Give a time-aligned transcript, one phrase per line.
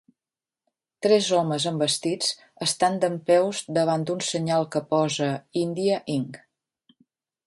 [1.05, 2.31] Tres homes amb vestits
[2.67, 5.29] estan dempeus davant d'un senyal que posa
[5.65, 6.41] India Inc.